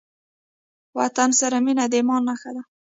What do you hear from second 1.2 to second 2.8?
سره مينه د ايمان نښه ده.